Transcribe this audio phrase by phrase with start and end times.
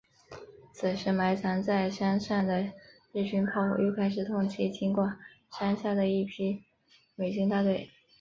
[0.73, 2.71] 此时埋藏在山上的
[3.11, 5.13] 日军炮火又开始痛击经过
[5.51, 6.63] 山下的一批
[7.15, 7.91] 美军大队。